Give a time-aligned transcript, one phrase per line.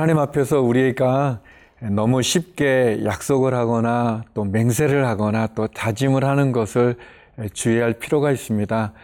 [0.00, 1.40] 하나님 앞에서 우리가
[1.90, 6.96] 너무 쉽게 약속을 하거나 또 맹세를 하거나 또 다짐을 하는 것을
[7.52, 8.94] 주의할 필요가 있습니다.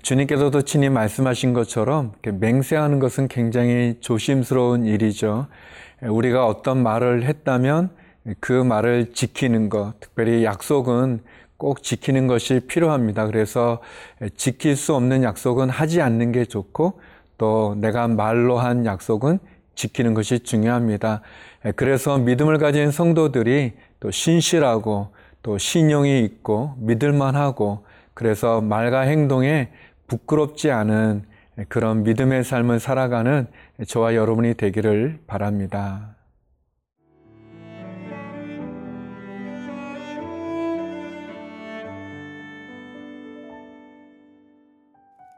[0.00, 5.46] 주님께서도 친히 말씀하신 것처럼 맹세하는 것은 굉장히 조심스러운 일이죠.
[6.00, 7.90] 우리가 어떤 말을 했다면
[8.40, 11.20] 그 말을 지키는 것, 특별히 약속은
[11.58, 13.26] 꼭 지키는 것이 필요합니다.
[13.26, 13.80] 그래서
[14.38, 16.98] 지킬 수 없는 약속은 하지 않는 게 좋고
[17.36, 19.38] 또 내가 말로 한 약속은
[19.80, 21.22] 지키는 것이 중요합니다.
[21.74, 29.70] 그래서 믿음을 가진 성도들이 또 신실하고 또 신용이 있고 믿을만하고 그래서 말과 행동에
[30.06, 31.24] 부끄럽지 않은
[31.68, 33.46] 그런 믿음의 삶을 살아가는
[33.86, 36.16] 저와 여러분이 되기를 바랍니다.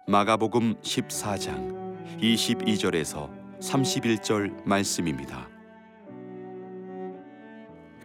[0.09, 5.49] 마가복음 14장 22절에서 31절 말씀입니다.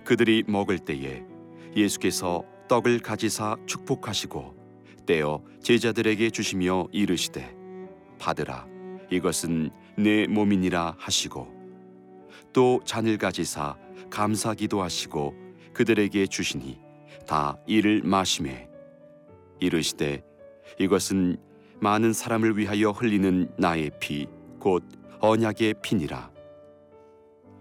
[0.06, 1.24] 그들이 먹을 때에
[1.76, 4.56] 예수께서 떡을 가지사 축복하시고
[5.06, 7.56] 떼어 제자들에게 주시며 이르시되
[8.20, 8.68] 받으라
[9.10, 11.48] 이것은 내 몸이니라 하시고
[12.54, 13.76] 또 잔을 가지사
[14.10, 15.34] 감사 기도하시고
[15.74, 16.80] 그들에게 주시니
[17.26, 18.70] 다 이를 마시매
[19.60, 20.24] 이르시되
[20.80, 21.38] 이것은
[21.80, 24.28] 많은 사람을 위하여 흘리는 나의 피
[24.60, 24.84] 곧
[25.20, 26.32] 언약의 피니라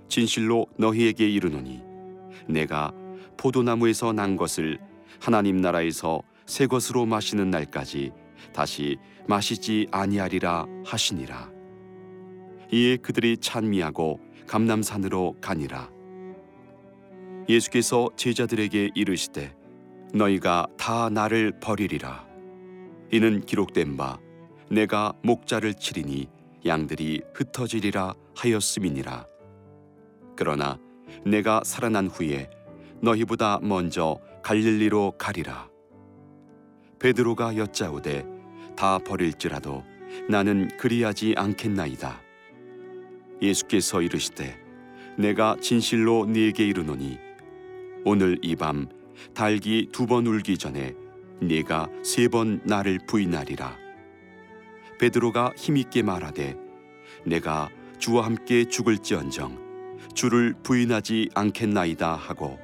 [0.08, 1.83] 진실로 너희에게 이르노니
[2.48, 2.92] 내가
[3.36, 4.78] 포도나무에서 난 것을
[5.20, 8.12] 하나님 나라에서 새 것으로 마시는 날까지
[8.53, 11.50] 다시 마시지 아니하리라 하시니라.
[12.72, 15.91] 이에 그들이 찬미하고 감남산으로 가니라.
[17.48, 19.55] 예수께서 제자들에게 이르시되
[20.14, 22.27] 너희가 다 나를 버리리라.
[23.12, 24.19] 이는 기록된 바
[24.71, 26.28] 내가 목자를 치리니
[26.66, 29.27] 양들이 흩어지리라 하였음이니라.
[30.37, 30.78] 그러나
[31.25, 32.50] 내가 살아난 후에
[33.00, 35.69] 너희보다 먼저 갈릴리로 가리라.
[36.99, 38.25] 베드로가 여짜오되
[38.77, 39.84] 다 버릴지라도
[40.28, 42.21] 나는 그리하지 않겠나이다.
[43.43, 44.56] 예수께서 이르시되
[45.19, 47.19] 내가 진실로 네게 이르노니
[48.04, 48.88] 오늘 이밤
[49.34, 50.94] 달기 두번 울기 전에
[51.41, 53.85] 네가 세 번 나를 부인하리라.
[54.99, 56.57] 베드로가 힘있게 말하되
[57.25, 57.69] 내가
[57.99, 59.67] 주와 함께 죽을지언정
[60.15, 62.59] 주를 부인하지 않겠나이다 하고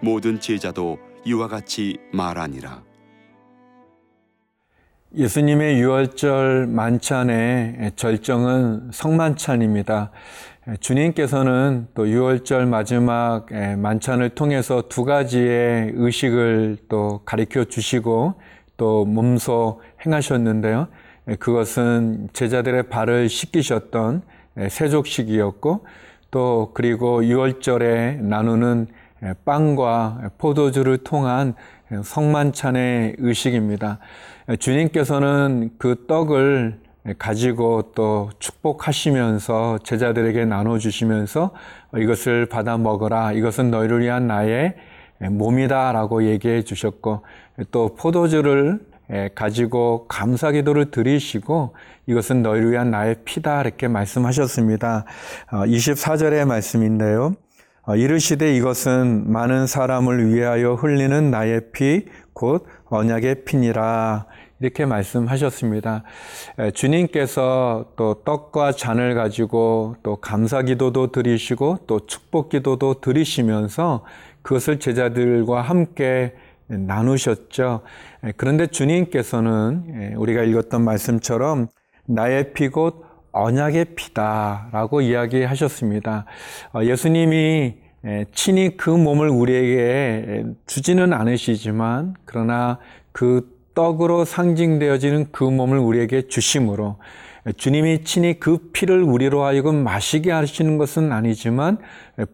[0.00, 2.82] 모든 제자도 이와 같이 말하니라.
[5.14, 10.10] 예수님의 유월절 만찬의 절정은 성만찬입니다.
[10.80, 18.34] 주님께서는 또 유월절 마지막 만찬을 통해서 두 가지의 의식을 또 가르쳐 주시고
[18.76, 20.88] 또 몸소 행하셨는데요.
[21.38, 24.22] 그것은 제자들의 발을 씻기셨던
[24.68, 25.84] 세족식이었고
[26.30, 28.86] 또 그리고 유월절에 나누는
[29.44, 31.54] 빵과 포도주를 통한
[32.02, 33.98] 성만찬의 의식입니다.
[34.58, 36.78] 주님께서는 그 떡을
[37.18, 41.50] 가지고 또 축복하시면서 제자들에게 나눠주시면서
[41.96, 43.32] 이것을 받아 먹어라.
[43.32, 44.74] 이것은 너희를 위한 나의
[45.18, 47.22] 몸이다 라고 얘기해 주셨고
[47.70, 48.80] 또 포도주를
[49.34, 51.74] 가지고 감사 기도를 드리시고
[52.06, 55.04] 이것은 너희를 위한 나의 피다 이렇게 말씀하셨습니다.
[55.50, 57.34] 24절의 어, 말씀인데요.
[57.82, 62.06] 어, 이르시되 이것은 많은 사람을 위하여 흘리는 나의 피
[62.36, 64.26] 곧 언약의 피니라
[64.60, 66.02] 이렇게 말씀하셨습니다.
[66.74, 74.04] 주님께서 또 떡과 잔을 가지고 또 감사 기도도 드리시고 또 축복 기도도 드리시면서
[74.42, 76.34] 그것을 제자들과 함께
[76.68, 77.82] 나누셨죠.
[78.36, 81.68] 그런데 주님께서는 우리가 읽었던 말씀처럼
[82.06, 86.24] 나의 피곧 언약의 피다라고 이야기하셨습니다.
[86.72, 87.74] 어, 예수님이
[88.32, 92.78] 친히 그 몸을 우리에게 주지는 않으시지만 그러나
[93.12, 96.96] 그 떡으로 상징되어지는 그 몸을 우리에게 주심으로
[97.56, 101.78] 주님이 친히 그 피를 우리로 하여금 마시게 하시는 것은 아니지만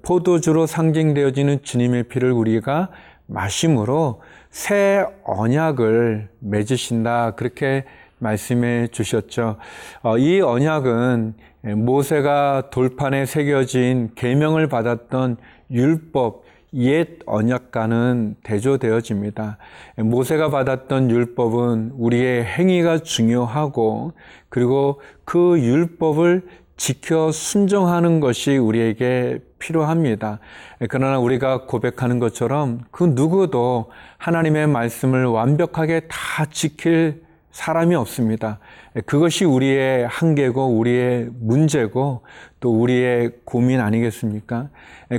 [0.02, 2.90] 포도주로 상징되어지는 주님의 피를 우리가
[3.26, 4.20] 마심으로
[4.50, 7.32] 새 언약을 맺으신다.
[7.32, 7.84] 그렇게
[8.18, 9.56] 말씀해 주셨죠.
[10.02, 11.34] 어, 이 언약은
[11.76, 15.36] 모세가 돌판에 새겨진 계명을 받았던
[15.70, 19.58] 율법, 옛 언약과는 대조되어집니다.
[19.98, 24.12] 모세가 받았던 율법은 우리의 행위가 중요하고
[24.48, 26.46] 그리고 그 율법을
[26.82, 30.40] 지켜 순종하는 것이 우리에게 필요합니다.
[30.88, 38.58] 그러나 우리가 고백하는 것처럼 그 누구도 하나님의 말씀을 완벽하게 다 지킬 사람이 없습니다.
[39.06, 42.22] 그것이 우리의 한계고 우리의 문제고
[42.58, 44.70] 또 우리의 고민 아니겠습니까?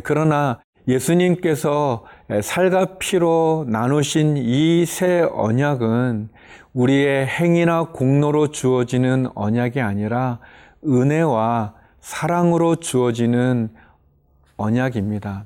[0.03, 0.59] 그러나
[0.89, 2.03] 예수님께서
[2.41, 6.27] 살과 피로 나누신 이 새 언약은
[6.73, 10.39] 우리의 행위나 공로로 주어지는 언약이 아니라
[10.85, 13.69] 은혜와 사랑으로 주어지는
[14.57, 15.45] 언약입니다.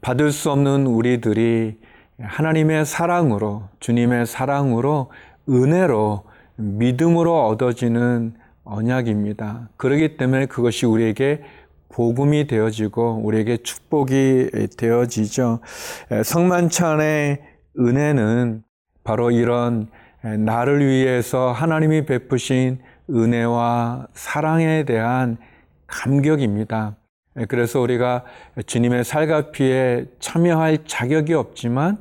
[0.00, 1.78] 받을 수 없는 우리들이
[2.20, 5.10] 하나님의 사랑으로, 주님의 사랑으로,
[5.48, 6.24] 은혜로,
[6.56, 8.34] 믿음으로 얻어지는
[8.64, 9.70] 언약입니다.
[9.76, 11.42] 그러기 때문에 그것이 우리에게
[11.88, 15.60] 복음이 되어지고 우리에게 축복이 되어지죠.
[16.24, 17.42] 성만찬의
[17.78, 18.62] 은혜는
[19.04, 19.88] 바로 이런
[20.22, 22.78] 나를 위해서 하나님이 베푸신
[23.10, 25.36] 은혜와 사랑에 대한
[25.86, 26.96] 감격입니다.
[27.48, 28.24] 그래서 우리가
[28.66, 31.98] 주님의 살과 피에 참여할 자격이 없지만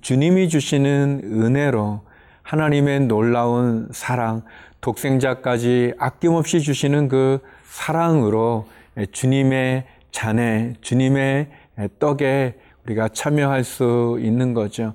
[0.00, 2.02] 주님이 주시는 은혜로
[2.42, 4.42] 하나님의 놀라운 사랑,
[4.80, 8.66] 독생자까지 아낌없이 주시는 그 사랑으로
[9.12, 11.48] 주님의 잔에, 주님의
[11.98, 12.54] 떡에
[12.86, 14.92] 우리가 참여할 수 있는 거죠.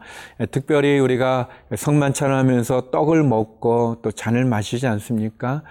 [0.52, 5.64] 특별히 우리가 성만찬을 하면서 떡을 먹고 또 잔을 마시지 않습니까?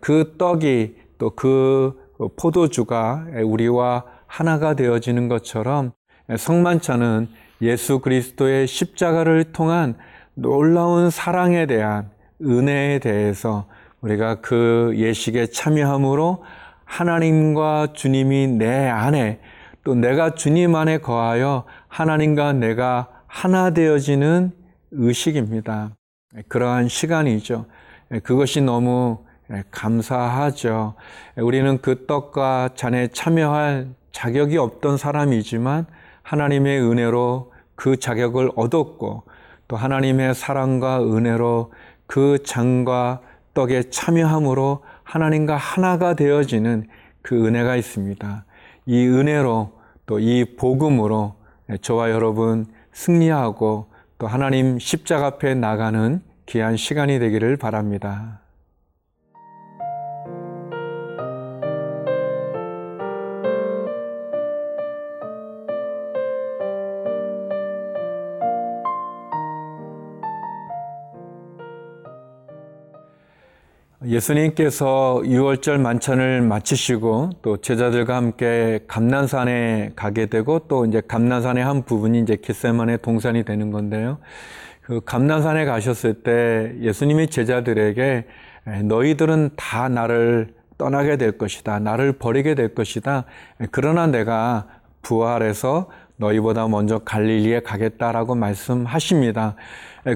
[0.00, 2.04] 그 떡이 또 그
[2.36, 5.92] 포도주가 우리와 하나가 되어지는 것처럼
[6.36, 7.28] 성만찬은
[7.62, 9.96] 예수 그리스도의 십자가를 통한
[10.34, 12.10] 놀라운 사랑에 대한
[12.42, 13.66] 은혜에 대해서
[14.00, 16.44] 우리가 그 예식에 참여함으로
[16.84, 19.40] 하나님과 주님이 내 안에
[19.84, 24.52] 또 내가 주님 안에 거하여 하나님과 내가 하나 되어지는
[24.90, 25.90] 의식입니다.
[26.48, 27.66] 그러한 시간이죠.
[28.22, 29.18] 그것이 너무
[29.70, 30.94] 감사하죠.
[31.36, 35.86] 우리는 그 떡과 잔에 참여할 자격이 없던 사람이지만
[36.22, 39.24] 하나님의 은혜로 그 자격을 얻었고
[39.68, 41.72] 또 하나님의 사랑과 은혜로
[42.06, 43.20] 그 잔과
[43.54, 46.88] 떡에 참여함으로 하나님과 하나가 되어지는
[47.22, 48.44] 그 은혜가 있습니다.
[48.86, 49.72] 이 은혜로
[50.06, 51.34] 또 이 복음으로
[51.80, 53.86] 저와 여러분 승리하고
[54.18, 58.43] 또 하나님 십자가 앞에 나가는 귀한 시간이 되기를 바랍니다.
[74.06, 82.20] 예수님께서 6월절 만찬을 마치시고 또 제자들과 함께 감난산에 가게 되고 또 이제 감난산의 한 부분이
[82.20, 84.18] 이제 겟세만의 동산이 되는 건데요.
[84.82, 88.26] 그 감난산에 가셨을 때 예수님이 제자들에게
[88.84, 91.78] 너희들은 다 나를 떠나게 될 것이다.
[91.78, 93.24] 나를 버리게 될 것이다.
[93.70, 94.66] 그러나 내가
[95.02, 99.54] 부활해서 너희보다 먼저 갈릴리에 가겠다라고 말씀하십니다.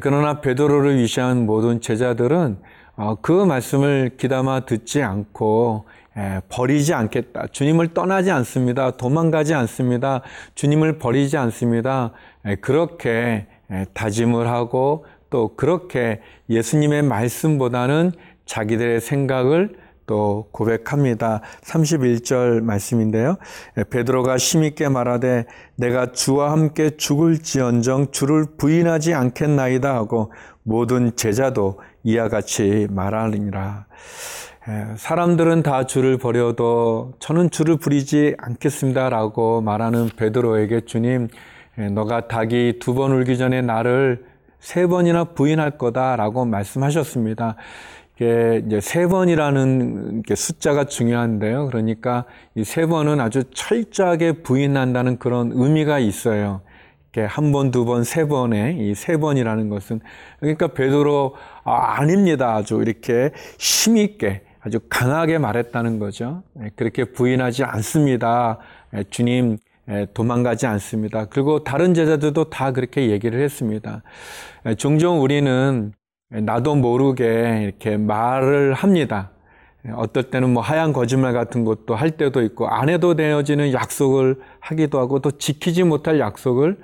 [0.03, 2.88] 그러나 베드로를 위시한 모든 제자들은 어,
[3.23, 5.85] 그 말씀을 귀담아 듣지 않고
[6.49, 7.47] 버리지 않겠다.
[7.53, 8.91] 주님을 떠나지 않습니다.
[8.93, 10.23] 도망가지 않습니다.
[10.57, 12.13] 주님을 버리지 않습니다.
[12.61, 13.47] 그렇게
[13.95, 18.13] 다짐을 하고 또 그렇게 예수님의 말씀보다는
[18.47, 21.43] 자기들의 생각을 또 고백합니다.
[21.63, 23.37] 31절 말씀인데요.
[23.91, 25.45] 베드로가 심있게 말하되
[25.77, 31.79] 내가 주와 함께 죽을지언정 주를 부인하지 않겠나이다 하고 모든 제자도
[32.09, 33.85] 이와 같이 말하느니라.
[34.97, 41.29] 사람들은 다 주를 버려도 저는 주를 부리지 않겠습니다라고 말하는 베드로에게 주님,
[41.93, 44.25] 너가 닭이 두 번 울기 전에 나를
[44.59, 47.57] 세 번이나 부인할 거다라고 말씀하셨습니다.
[48.17, 51.67] 이게 이제 세 번이라는 숫자가 중요한데요.
[51.67, 52.25] 그러니까
[52.55, 56.63] 이 세 번은 아주 철저하게 부인한다는 그런 의미가 있어요.
[57.17, 60.01] 한 번, 두 번, 세 번에 이 세 번이라는 것은
[60.41, 61.35] 그러니까 베드로
[61.65, 62.55] 아, 아닙니다.
[62.55, 66.43] 아주 이렇게 힘 있게 아주 강하게 말했다는 거죠.
[66.63, 68.59] 예, 그렇게 부인하지 않습니다.
[68.95, 69.57] 예, 주님
[69.89, 71.25] 예, 도망가지 않습니다.
[71.27, 74.03] 그리고 다른 제자들도 다 그렇게 얘기를 했습니다.
[74.77, 75.93] 종종 우리는
[76.29, 79.31] 나도 모르게 이렇게 말을 합니다.
[79.95, 84.99] 어떨 때는 뭐 하얀 거짓말 같은 것도 할 때도 있고 안 해도 되어지는 약속을 하기도
[84.99, 86.77] 하고 또 지키지 못할 약속을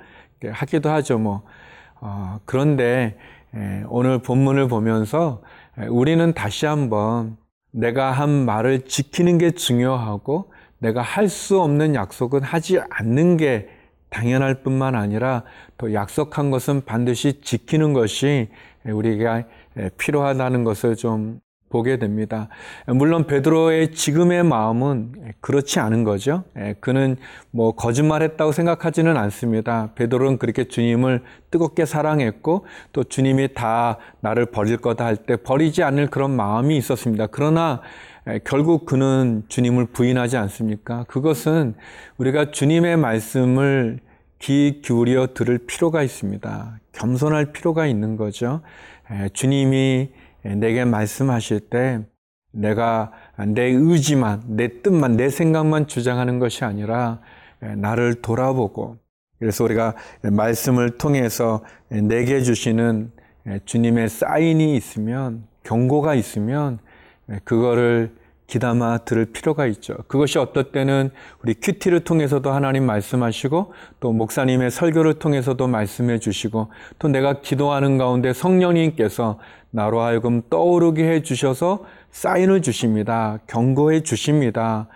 [0.49, 1.17] 하기도 하죠.
[1.17, 1.43] 뭐
[2.01, 3.17] 어, 그런데
[3.89, 5.41] 오늘 본문을 보면서
[5.89, 7.37] 우리는 다시 한번
[7.71, 13.69] 내가 한 말을 지키는 게 중요하고 내가 할 수 없는 약속은 하지 않는 게
[14.09, 15.43] 당연할 뿐만 아니라
[15.77, 18.49] 또 약속한 것은 반드시 지키는 것이
[18.85, 19.43] 우리가
[19.97, 22.47] 필요하다는 것을 좀 보게 됩니다.
[22.87, 26.43] 물론 베드로의 지금의 마음은 그렇지 않은 거죠.
[26.57, 27.17] 예, 그는
[27.51, 29.91] 뭐 거짓말했다고 생각하지는 않습니다.
[29.95, 36.07] 베드로는 그렇게 주님을 뜨겁게 사랑했고 또 주님이 다 나를 버릴 거다 할 때 버리지 않을
[36.07, 37.27] 그런 마음이 있었습니다.
[37.27, 37.81] 그러나
[38.27, 41.05] 예, 결국 그는 주님을 부인하지 않습니까?
[41.07, 41.75] 그것은
[42.17, 43.99] 우리가 주님의 말씀을
[44.39, 46.79] 귀 기울여 들을 필요가 있습니다.
[46.91, 48.61] 겸손할 필요가 있는 거죠.
[49.11, 50.09] 예, 주님이
[50.55, 52.01] 내게 말씀하실 때
[52.51, 53.11] 내가
[53.47, 57.19] 내 의지만, 내 뜻만, 내 생각만 주장하는 것이 아니라
[57.59, 58.97] 나를 돌아보고
[59.39, 63.11] 그래서 우리가 말씀을 통해서 내게 주시는
[63.65, 66.79] 주님의 사인이 있으면 경고가 있으면
[67.43, 68.15] 그거를
[68.47, 69.95] 기담아 들을 필요가 있죠.
[70.07, 71.09] 그것이 어떨 때는
[71.43, 76.67] 우리 큐티를 통해서도 하나님 말씀하시고 또 목사님의 설교를 통해서도 말씀해 주시고
[76.99, 79.39] 또 내가 기도하는 가운데 성령님께서
[79.71, 83.39] 나로 하여금 떠오르게 해 주셔서 사인을 주십니다.
[83.47, 84.87] 경고해 주십니다.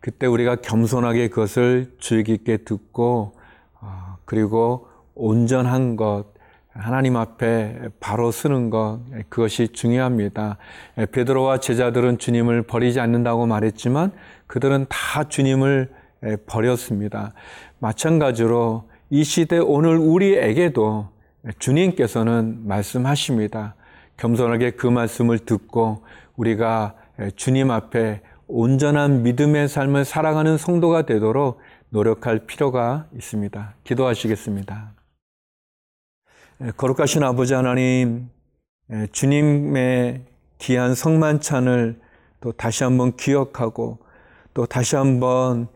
[0.00, 3.34] 그때 우리가 겸손하게 그것을 주의 깊게 듣고
[3.80, 6.31] 어, 그리고 온전한 것
[6.74, 10.56] 하나님 앞에 바로 쓰는 것 그것이 중요합니다.
[11.12, 14.12] 베드로와 제자들은 주님을 버리지 않는다고 말했지만
[14.46, 15.90] 그들은 다 주님을
[16.46, 17.34] 버렸습니다.
[17.78, 21.08] 마찬가지로 이 시대 오늘 우리에게도
[21.58, 23.74] 주님께서는 말씀하십니다.
[24.16, 26.04] 겸손하게 그 말씀을 듣고
[26.36, 26.94] 우리가
[27.36, 31.60] 주님 앞에 온전한 믿음의 삶을 살아가는 성도가 되도록
[31.90, 33.74] 노력할 필요가 있습니다.
[33.84, 34.92] 기도하시겠습니다.
[36.64, 38.28] 예, 거룩하신 아버지 하나님,
[38.92, 40.22] 예, 주님의
[40.58, 41.98] 귀한 성만찬을
[42.40, 43.98] 또 다시 한번 기억하고
[44.54, 45.66] 또 다시 한번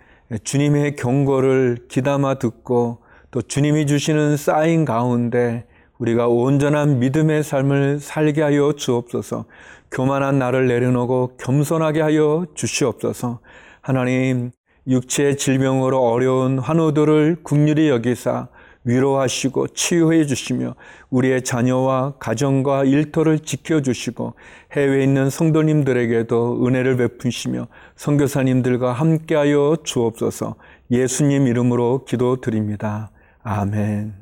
[0.44, 2.98] 주님의 경고를 기담아 듣고
[3.32, 5.66] 또 주님이 주시는 사인 가운데
[5.98, 9.46] 우리가 온전한 믿음의 삶을 살게 하여 주옵소서.
[9.90, 13.40] 교만한 나를 내려놓고 겸손하게 하여 주시옵소서.
[13.80, 14.52] 하나님,
[14.86, 18.48] 육체의 질병으로 어려운 환우들을 국률이 여기사
[18.86, 20.74] 위로하시고 치유해 주시며
[21.10, 24.34] 우리의 자녀와 가정과 일터를 지켜 주시고
[24.72, 27.66] 해외에 있는 성도님들에게도 은혜를 베푸시며
[27.96, 30.54] 선교사님들과 함께하여 주옵소서.
[30.90, 33.10] 예수님 이름으로 기도드립니다.
[33.42, 34.14] 아멘.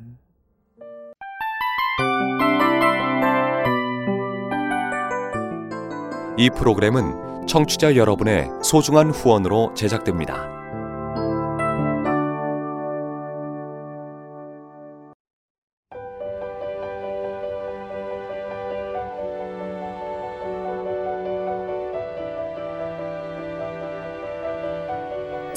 [6.37, 10.54] 이 프로그램은 청취자 여러분의 소중한 후원으로 제작됩니다.